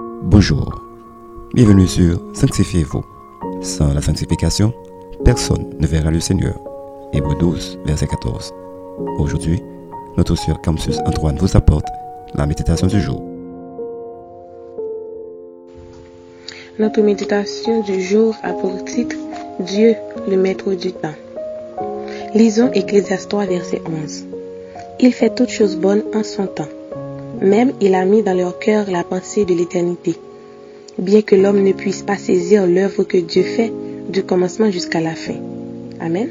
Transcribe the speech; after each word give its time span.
Bonjour, 0.00 0.80
bienvenue 1.54 1.88
sur 1.88 2.20
Sanctifiez-vous. 2.32 3.04
Sans 3.62 3.92
la 3.92 4.00
sanctification, 4.00 4.72
personne 5.24 5.74
ne 5.80 5.86
verra 5.88 6.12
le 6.12 6.20
Seigneur. 6.20 6.54
Hébreu 7.12 7.34
12, 7.34 7.80
verset 7.84 8.06
14. 8.06 8.54
Aujourd'hui, 9.18 9.60
notre 10.16 10.36
sœur 10.36 10.60
Campus 10.62 10.98
Antoine 11.04 11.36
vous 11.38 11.56
apporte 11.56 11.86
la 12.34 12.46
méditation 12.46 12.86
du 12.86 13.00
jour. 13.00 13.24
Notre 16.78 17.00
méditation 17.00 17.82
du 17.82 18.00
jour 18.00 18.36
a 18.44 18.52
pour 18.52 18.84
titre 18.84 19.16
Dieu, 19.58 19.96
le 20.28 20.36
maître 20.36 20.74
du 20.74 20.92
temps. 20.92 21.16
Lisons 22.34 22.70
Ecclésiaste 22.72 23.30
3, 23.30 23.46
verset 23.46 23.82
11. 23.84 24.26
Il 25.00 25.12
fait 25.12 25.34
toutes 25.34 25.50
choses 25.50 25.76
bonnes 25.76 26.04
en 26.14 26.22
son 26.22 26.46
temps. 26.46 26.68
Même 27.40 27.72
il 27.80 27.94
a 27.94 28.04
mis 28.04 28.22
dans 28.22 28.36
leur 28.36 28.58
cœur 28.58 28.90
la 28.90 29.04
pensée 29.04 29.44
de 29.44 29.54
l'éternité. 29.54 30.16
Bien 30.98 31.22
que 31.22 31.36
l'homme 31.36 31.62
ne 31.62 31.72
puisse 31.72 32.02
pas 32.02 32.16
saisir 32.16 32.66
l'œuvre 32.66 33.04
que 33.04 33.18
Dieu 33.18 33.42
fait 33.42 33.72
du 34.08 34.24
commencement 34.24 34.70
jusqu'à 34.70 35.00
la 35.00 35.14
fin. 35.14 35.36
Amen. 36.00 36.30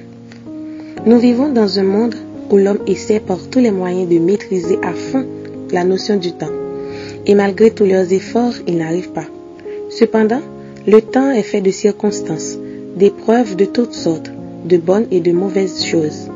Nous 1.05 1.17
vivons 1.19 1.49
dans 1.49 1.79
un 1.79 1.83
monde 1.83 2.15
où 2.49 2.57
l'homme 2.57 2.79
essaie 2.87 3.21
par 3.21 3.39
tous 3.49 3.59
les 3.59 3.71
moyens 3.71 4.09
de 4.09 4.19
maîtriser 4.19 4.77
à 4.83 4.93
fond 4.93 5.25
la 5.71 5.85
notion 5.85 6.17
du 6.17 6.33
temps. 6.33 6.51
Et 7.25 7.35
malgré 7.35 7.71
tous 7.71 7.85
leurs 7.85 8.11
efforts, 8.11 8.53
ils 8.67 8.77
n'arrivent 8.77 9.11
pas. 9.11 9.27
Cependant, 9.89 10.41
le 10.85 11.01
temps 11.01 11.31
est 11.31 11.43
fait 11.43 11.61
de 11.61 11.71
circonstances, 11.71 12.57
d'épreuves 12.97 13.55
de 13.55 13.65
toutes 13.65 13.93
sortes, 13.93 14.31
de 14.65 14.77
bonnes 14.77 15.07
et 15.11 15.21
de 15.21 15.31
mauvaises 15.31 15.85
choses. 15.85 16.29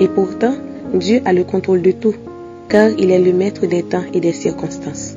Et 0.00 0.08
pourtant, 0.08 0.54
Dieu 0.94 1.20
a 1.24 1.32
le 1.32 1.44
contrôle 1.44 1.82
de 1.82 1.92
tout, 1.92 2.14
car 2.68 2.90
il 2.98 3.10
est 3.10 3.18
le 3.18 3.32
maître 3.32 3.66
des 3.66 3.82
temps 3.82 4.04
et 4.12 4.20
des 4.20 4.32
circonstances. 4.32 5.16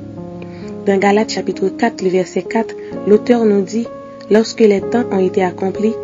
Dans 0.86 0.98
Galates 0.98 1.30
chapitre 1.30 1.68
4, 1.68 2.02
le 2.02 2.08
verset 2.08 2.42
4, 2.42 2.74
l'auteur 3.06 3.44
nous 3.44 3.62
dit, 3.62 3.86
Lorsque 4.30 4.60
les 4.60 4.80
temps 4.80 5.04
ont 5.10 5.18
été 5.18 5.42
accomplis, 5.42 5.94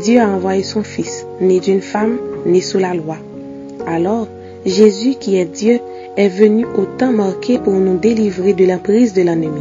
Dieu 0.00 0.18
a 0.20 0.28
envoyé 0.28 0.62
son 0.62 0.82
Fils, 0.82 1.26
né 1.40 1.60
d'une 1.60 1.82
femme, 1.82 2.18
né 2.46 2.60
sous 2.60 2.78
la 2.78 2.94
loi. 2.94 3.16
Alors, 3.86 4.26
Jésus, 4.64 5.16
qui 5.20 5.36
est 5.36 5.44
Dieu, 5.44 5.80
est 6.16 6.28
venu 6.28 6.64
au 6.78 6.84
temps 6.84 7.12
marqué 7.12 7.58
pour 7.58 7.74
nous 7.74 7.98
délivrer 7.98 8.54
de 8.54 8.64
l'emprise 8.64 9.12
de 9.12 9.22
l'ennemi. 9.22 9.60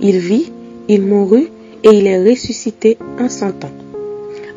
Il 0.00 0.18
vit, 0.18 0.50
il 0.88 1.02
mourut 1.02 1.48
et 1.84 1.90
il 1.90 2.06
est 2.06 2.28
ressuscité 2.28 2.96
en 3.20 3.28
son 3.28 3.52
temps. 3.52 3.70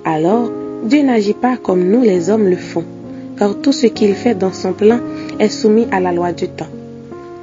Alors, 0.06 0.50
Dieu 0.86 1.02
n'agit 1.02 1.34
pas 1.34 1.58
comme 1.58 1.84
nous 1.84 2.02
les 2.02 2.30
hommes 2.30 2.48
le 2.48 2.56
font, 2.56 2.86
car 3.38 3.60
tout 3.60 3.74
ce 3.74 3.88
qu'il 3.88 4.14
fait 4.14 4.36
dans 4.36 4.54
son 4.54 4.74
plan 4.74 5.00
est 5.40 5.50
soumis 5.50 5.88
à 5.92 6.00
la 6.00 6.12
loi 6.12 6.32
du 6.32 6.48
temps. 6.48 6.68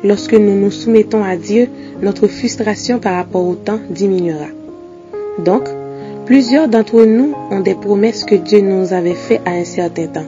Lorsque 0.04 0.34
nous 0.34 0.58
nous 0.58 0.70
soumettons 0.70 1.22
à 1.22 1.36
Dieu, 1.36 1.68
notre 2.00 2.26
frustration 2.26 2.98
par 2.98 3.14
rapport 3.14 3.46
au 3.46 3.54
temps 3.54 3.78
diminuera. 3.88 4.46
Donc, 5.38 5.68
plusieurs 6.26 6.68
d'entre 6.68 7.04
nous 7.04 7.34
ont 7.50 7.60
des 7.60 7.74
promesses 7.74 8.24
que 8.24 8.34
Dieu 8.34 8.60
nous 8.60 8.92
avait 8.92 9.14
faites 9.14 9.42
à 9.46 9.50
un 9.50 9.64
certain 9.64 10.06
temps. 10.06 10.26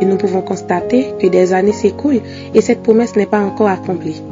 Et 0.00 0.04
nous 0.06 0.16
pouvons 0.16 0.40
constater 0.40 1.08
que 1.20 1.26
des 1.26 1.52
années 1.52 1.72
s'écoulent 1.72 2.22
et 2.54 2.60
cette 2.60 2.82
promesse 2.82 3.14
n'est 3.16 3.26
pas 3.26 3.40
encore 3.40 3.68
accomplie. 3.68 4.22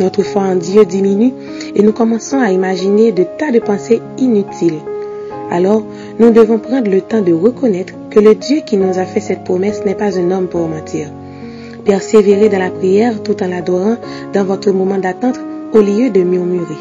Notre 0.00 0.22
foi 0.22 0.42
en 0.42 0.56
Dieu 0.56 0.84
diminue 0.84 1.32
et 1.74 1.82
nous 1.82 1.92
commençons 1.92 2.40
à 2.40 2.50
imaginer 2.50 3.12
de 3.12 3.24
tas 3.24 3.52
de 3.52 3.60
pensées 3.60 4.00
inutiles. 4.18 4.80
Alors, 5.50 5.82
nous 6.18 6.30
devons 6.30 6.58
prendre 6.58 6.90
le 6.90 7.00
temps 7.00 7.22
de 7.22 7.32
reconnaître 7.32 7.94
que 8.10 8.20
le 8.20 8.34
Dieu 8.34 8.60
qui 8.66 8.76
nous 8.76 8.98
a 8.98 9.04
fait 9.04 9.20
cette 9.20 9.44
promesse 9.44 9.84
n'est 9.84 9.94
pas 9.94 10.18
un 10.18 10.30
homme 10.30 10.48
pour 10.48 10.68
mentir. 10.68 11.08
Persévérez 11.88 12.50
dans 12.50 12.58
la 12.58 12.70
prière 12.70 13.22
tout 13.22 13.42
en 13.42 13.48
l'adorant 13.48 13.96
dans 14.34 14.44
votre 14.44 14.70
moment 14.72 14.98
d'attente 14.98 15.40
au 15.72 15.78
lieu 15.78 16.10
de 16.10 16.20
murmurer. 16.22 16.76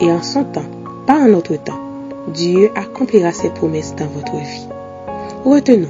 Et 0.00 0.12
en 0.12 0.22
son 0.22 0.44
temps, 0.44 0.68
pas 1.06 1.14
en 1.14 1.28
notre 1.28 1.56
temps, 1.56 1.80
Dieu 2.28 2.68
accomplira 2.76 3.32
ses 3.32 3.48
promesses 3.48 3.94
dans 3.96 4.06
votre 4.06 4.36
vie. 4.36 4.68
Retenons, 5.46 5.88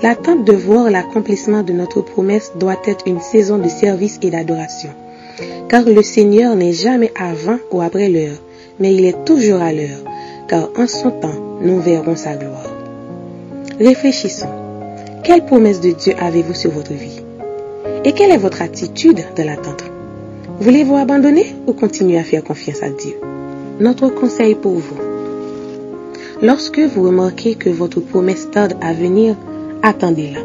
l'attente 0.00 0.44
de 0.44 0.52
voir 0.52 0.92
l'accomplissement 0.92 1.64
de 1.64 1.72
notre 1.72 2.02
promesse 2.02 2.52
doit 2.54 2.78
être 2.86 3.08
une 3.08 3.20
saison 3.20 3.58
de 3.58 3.68
service 3.68 4.20
et 4.22 4.30
d'adoration. 4.30 4.90
Car 5.68 5.82
le 5.82 6.04
Seigneur 6.04 6.54
n'est 6.54 6.72
jamais 6.72 7.10
avant 7.20 7.58
ou 7.72 7.82
après 7.82 8.08
l'heure, 8.08 8.38
mais 8.78 8.94
il 8.94 9.04
est 9.04 9.24
toujours 9.24 9.60
à 9.60 9.72
l'heure, 9.72 10.04
car 10.46 10.68
en 10.78 10.86
son 10.86 11.10
temps, 11.10 11.58
nous 11.60 11.80
verrons 11.80 12.14
sa 12.14 12.36
gloire. 12.36 12.70
Réfléchissons. 13.80 14.46
Quelle 15.24 15.44
promesse 15.44 15.80
de 15.80 15.90
Dieu 15.90 16.14
avez-vous 16.20 16.54
sur 16.54 16.70
votre 16.70 16.92
vie? 16.92 17.21
Et 18.04 18.12
quelle 18.12 18.32
est 18.32 18.38
votre 18.38 18.62
attitude 18.62 19.22
de 19.36 19.42
l'attente 19.44 19.84
Voulez-vous 20.58 20.96
abandonner 20.96 21.54
ou 21.68 21.72
continuer 21.72 22.18
à 22.18 22.24
faire 22.24 22.42
confiance 22.42 22.82
à 22.82 22.88
Dieu? 22.88 23.14
Notre 23.78 24.08
conseil 24.08 24.56
pour 24.56 24.72
vous. 24.72 24.98
Lorsque 26.42 26.80
vous 26.80 27.04
remarquez 27.04 27.54
que 27.54 27.70
votre 27.70 28.00
promesse 28.00 28.50
tarde 28.50 28.74
à 28.80 28.92
venir, 28.92 29.36
attendez-la. 29.82 30.40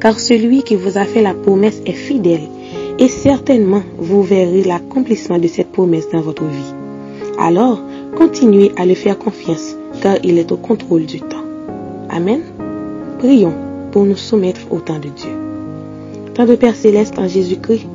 Car 0.00 0.20
celui 0.20 0.64
qui 0.64 0.76
vous 0.76 0.98
a 0.98 1.04
fait 1.04 1.22
la 1.22 1.32
promesse 1.32 1.80
est 1.86 1.92
fidèle 1.92 2.48
et 2.98 3.08
certainement 3.08 3.82
vous 3.96 4.22
verrez 4.22 4.62
l'accomplissement 4.62 5.38
de 5.38 5.48
cette 5.48 5.72
promesse 5.72 6.10
dans 6.10 6.20
votre 6.20 6.44
vie. 6.44 6.74
Alors, 7.38 7.80
continuez 8.16 8.70
à 8.76 8.84
le 8.84 8.94
faire 8.94 9.18
confiance 9.18 9.76
car 10.02 10.18
il 10.22 10.36
est 10.36 10.52
au 10.52 10.58
contrôle 10.58 11.06
du 11.06 11.20
temps. 11.20 11.44
Amen. 12.10 12.42
Prions 13.18 13.54
pour 13.92 14.04
nous 14.04 14.16
soumettre 14.16 14.60
au 14.70 14.80
temps 14.80 14.98
de 14.98 15.08
Dieu. 15.08 15.51
Tant 16.34 16.46
de 16.46 16.54
Père 16.54 16.74
céleste 16.74 17.18
en 17.18 17.28
Jésus-Christ, 17.28 17.86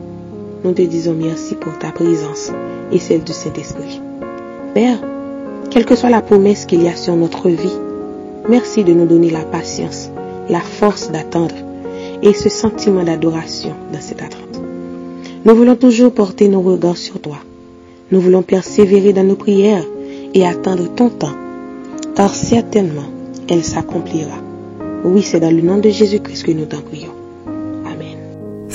nous 0.63 0.71
te 0.71 0.83
disons 0.83 1.15
merci 1.15 1.55
pour 1.55 1.75
ta 1.79 1.89
présence 1.89 2.51
et 2.91 2.99
celle 2.99 3.23
du 3.23 3.33
Saint-Esprit. 3.33 3.99
Père, 4.75 4.99
quelle 5.71 5.85
que 5.85 5.95
soit 5.95 6.11
la 6.11 6.21
promesse 6.21 6.65
qu'il 6.65 6.83
y 6.83 6.87
a 6.87 6.95
sur 6.95 7.15
notre 7.15 7.49
vie, 7.49 7.75
merci 8.47 8.83
de 8.83 8.93
nous 8.93 9.07
donner 9.07 9.31
la 9.31 9.41
patience, 9.41 10.11
la 10.49 10.59
force 10.59 11.09
d'attendre 11.11 11.55
et 12.21 12.33
ce 12.33 12.49
sentiment 12.49 13.03
d'adoration 13.03 13.73
dans 13.91 14.01
cette 14.01 14.21
attente. 14.21 14.61
Nous 15.43 15.55
voulons 15.55 15.75
toujours 15.75 16.13
porter 16.13 16.47
nos 16.47 16.61
regards 16.61 16.97
sur 16.97 17.19
toi. 17.19 17.37
Nous 18.11 18.21
voulons 18.21 18.43
persévérer 18.43 19.13
dans 19.13 19.23
nos 19.23 19.35
prières 19.35 19.85
et 20.35 20.45
attendre 20.45 20.93
ton 20.95 21.09
temps, 21.09 21.35
car 22.13 22.35
certainement 22.35 23.09
elle 23.49 23.63
s'accomplira. 23.63 24.37
Oui, 25.03 25.23
c'est 25.23 25.39
dans 25.39 25.53
le 25.53 25.61
nom 25.61 25.79
de 25.79 25.89
Jésus-Christ 25.89 26.43
que 26.43 26.51
nous 26.51 26.65
t'en 26.65 26.81
prions. 26.81 27.16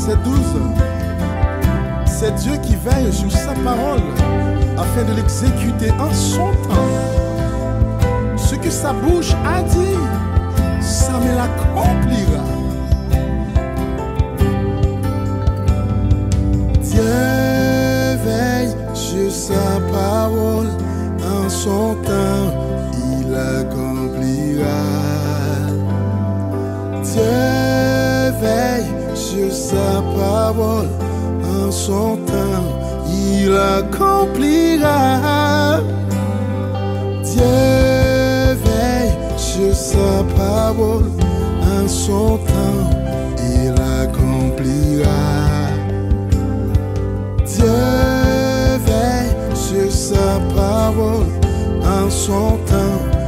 Verset 0.00 0.18
12, 0.24 0.34
c'est 2.06 2.34
Dieu 2.36 2.52
qui 2.62 2.74
veille 2.76 3.12
sur 3.12 3.30
sa 3.30 3.52
parole 3.64 4.00
afin 4.78 5.04
de 5.04 5.14
l'exécuter 5.14 5.90
en 5.98 6.12
son 6.12 6.52
temps. 6.68 8.36
Ce 8.36 8.54
que 8.54 8.70
sa 8.70 8.92
bouche 8.92 9.32
a 9.44 9.62
dit, 9.62 9.98
ça 10.80 11.12
me 11.18 11.34
l'accomplira. 11.36 12.44
Dieu 16.80 17.02
veille 18.24 18.74
sur 18.94 19.30
sa 19.30 19.80
parole 19.92 20.68
en 21.24 21.48
son 21.48 21.94
temps, 22.06 22.19
en 31.70 31.72
son 31.72 32.16
temps, 32.26 32.66
il 33.06 33.54
accomplira. 33.54 34.98
Dieu 37.22 37.44
veille 38.64 39.14
sur 39.36 39.72
sa 39.72 40.24
parole 40.36 41.10
en 41.62 41.86
son 41.86 42.38
temps, 42.38 42.90
il 43.54 43.74
accomplira. 44.02 45.26
Dieu 47.46 47.78
veille 48.88 49.32
sur 49.54 49.92
sa 49.92 50.40
parole 50.56 51.30
en 51.84 52.10
son 52.10 52.58
temps. 52.66 53.19